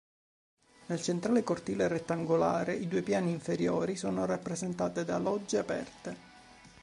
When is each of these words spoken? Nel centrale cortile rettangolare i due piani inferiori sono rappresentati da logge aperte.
Nel 0.87 0.99
centrale 0.99 1.43
cortile 1.43 1.87
rettangolare 1.87 2.73
i 2.73 2.87
due 2.87 3.03
piani 3.03 3.29
inferiori 3.29 3.95
sono 3.95 4.25
rappresentati 4.25 5.05
da 5.05 5.19
logge 5.19 5.59
aperte. 5.59 6.17